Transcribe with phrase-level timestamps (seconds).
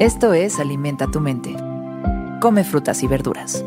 [0.00, 1.54] Esto es Alimenta tu mente.
[2.40, 3.64] Come frutas y verduras.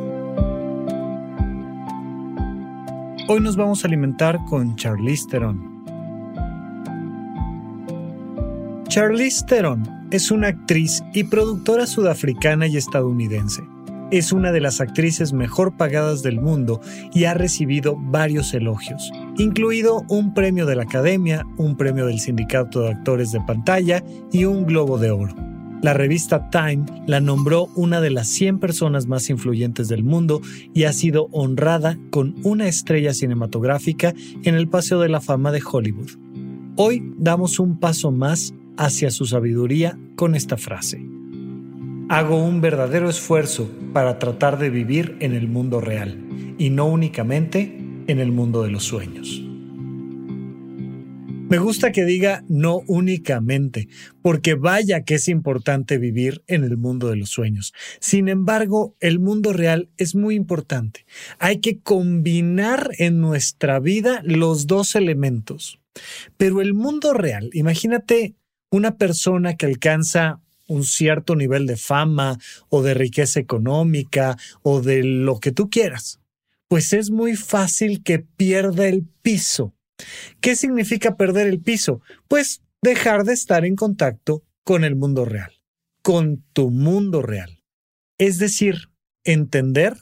[3.30, 5.86] Hoy nos vamos a alimentar con Charlize Theron.
[8.90, 13.64] Charlize Theron es una actriz y productora sudafricana y estadounidense.
[14.12, 16.82] Es una de las actrices mejor pagadas del mundo
[17.14, 22.82] y ha recibido varios elogios, incluido un premio de la Academia, un premio del Sindicato
[22.82, 25.47] de Actores de Pantalla y un Globo de Oro.
[25.82, 30.42] La revista Time la nombró una de las 100 personas más influyentes del mundo
[30.74, 34.14] y ha sido honrada con una estrella cinematográfica
[34.44, 36.10] en el Paseo de la Fama de Hollywood.
[36.78, 41.06] Hoy damos un paso más hacia su sabiduría con esta frase.
[42.10, 46.18] Hago un verdadero esfuerzo para tratar de vivir en el mundo real
[46.58, 49.47] y no únicamente en el mundo de los sueños.
[51.50, 53.88] Me gusta que diga no únicamente,
[54.22, 57.74] porque vaya que es importante vivir en el mundo de los sueños.
[58.02, 61.06] Sin embargo, el mundo real es muy importante.
[61.40, 65.80] Hay que combinar en nuestra vida los dos elementos.
[66.36, 68.36] Pero el mundo real, imagínate
[68.70, 72.38] una persona que alcanza un cierto nivel de fama
[72.68, 76.20] o de riqueza económica o de lo que tú quieras,
[76.68, 79.77] pues es muy fácil que pierda el piso.
[80.42, 82.02] ¿Qué significa perder el piso?
[82.28, 85.62] Pues dejar de estar en contacto con el mundo real,
[86.02, 87.64] con tu mundo real.
[88.18, 88.90] Es decir,
[89.24, 89.98] entender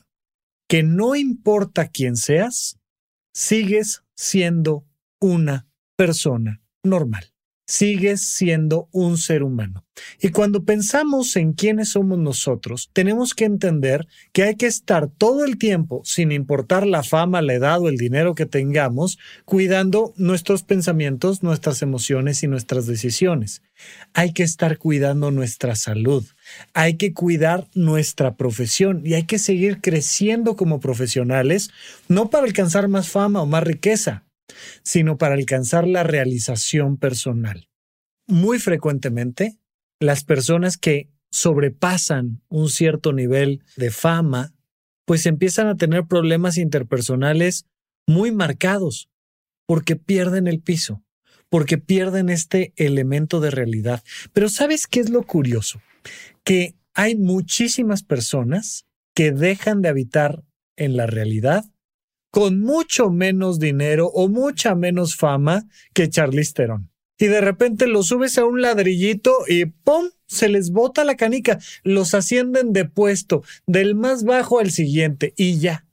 [0.67, 2.79] que no importa quién seas,
[3.33, 4.85] sigues siendo
[5.19, 7.34] una persona normal
[7.65, 9.83] sigues siendo un ser humano.
[10.21, 15.45] Y cuando pensamos en quiénes somos nosotros, tenemos que entender que hay que estar todo
[15.45, 20.63] el tiempo, sin importar la fama, la edad o el dinero que tengamos, cuidando nuestros
[20.63, 23.61] pensamientos, nuestras emociones y nuestras decisiones.
[24.13, 26.25] Hay que estar cuidando nuestra salud.
[26.73, 31.69] Hay que cuidar nuestra profesión y hay que seguir creciendo como profesionales,
[32.07, 34.24] no para alcanzar más fama o más riqueza,
[34.83, 37.69] sino para alcanzar la realización personal.
[38.27, 39.57] Muy frecuentemente,
[39.99, 44.53] las personas que sobrepasan un cierto nivel de fama,
[45.05, 47.65] pues empiezan a tener problemas interpersonales
[48.07, 49.09] muy marcados,
[49.65, 51.03] porque pierden el piso,
[51.49, 54.03] porque pierden este elemento de realidad.
[54.33, 55.81] Pero ¿sabes qué es lo curioso?
[56.43, 60.43] Que hay muchísimas personas que dejan de habitar
[60.77, 61.65] en la realidad
[62.35, 66.91] con mucho menos dinero o mucha menos fama que Charlize Theron.
[67.17, 70.09] Y de repente lo subes a un ladrillito y ¡pum!
[70.27, 75.59] se les bota la canica, los ascienden de puesto, del más bajo al siguiente y
[75.59, 75.87] ya.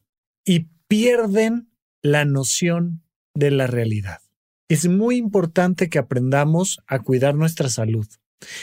[0.45, 1.71] Y pierden
[2.03, 3.05] la noción
[3.37, 4.19] de la realidad.
[4.69, 8.09] Es muy importante que aprendamos a cuidar nuestra salud.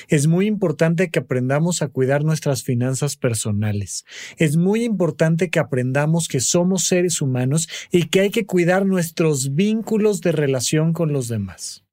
[0.07, 4.05] Es muy importante que aprendamos a cuidar nuestras finanzas personales.
[4.37, 9.55] Es muy importante que aprendamos que somos seres humanos y que hay que cuidar nuestros
[9.55, 11.83] vínculos de relación con los demás.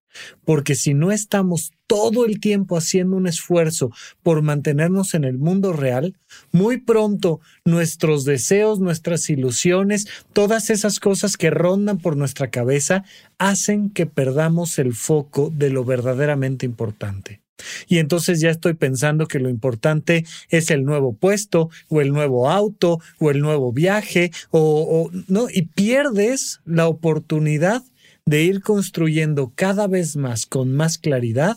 [0.44, 3.90] Porque si no estamos todo el tiempo haciendo un esfuerzo
[4.22, 6.16] por mantenernos en el mundo real,
[6.52, 13.04] muy pronto nuestros deseos, nuestras ilusiones, todas esas cosas que rondan por nuestra cabeza,
[13.38, 17.45] hacen que perdamos el foco de lo verdaderamente importante.
[17.88, 22.50] Y entonces ya estoy pensando que lo importante es el nuevo puesto o el nuevo
[22.50, 27.82] auto o el nuevo viaje o, no y pierdes la oportunidad
[28.24, 31.56] de ir construyendo cada vez más con más claridad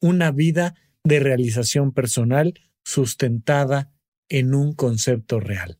[0.00, 3.90] una vida de realización personal sustentada
[4.28, 5.78] en un concepto real.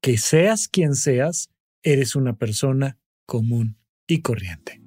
[0.00, 1.50] Que seas quien seas,
[1.82, 3.76] eres una persona común
[4.06, 4.79] y corriente.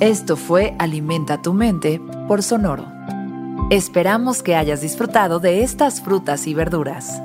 [0.00, 2.84] Esto fue Alimenta tu mente por Sonoro.
[3.70, 7.22] Esperamos que hayas disfrutado de estas frutas y verduras.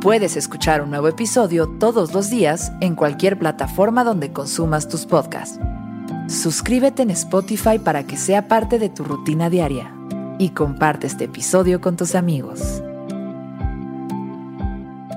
[0.00, 5.58] Puedes escuchar un nuevo episodio todos los días en cualquier plataforma donde consumas tus podcasts.
[6.28, 9.92] Suscríbete en Spotify para que sea parte de tu rutina diaria
[10.38, 12.80] y comparte este episodio con tus amigos.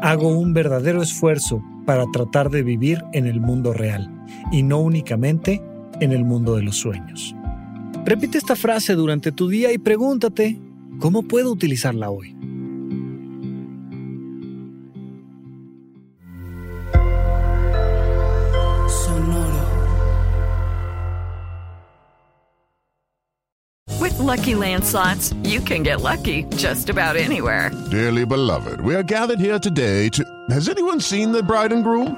[0.02, 4.10] Hago un verdadero esfuerzo para tratar de vivir en el mundo real
[4.52, 5.62] y no únicamente
[6.02, 7.34] en el mundo de los sueños.
[8.04, 10.60] Repite esta frase durante tu día y pregúntate,
[11.00, 12.36] ¿cómo puedo utilizarla hoy?
[18.90, 19.68] Sonoro.
[24.00, 27.72] With lucky landslots, you can get lucky just about anywhere.
[27.92, 30.24] Dearly beloved, we are gathered here today to.
[30.50, 32.18] Has anyone seen the bride and groom?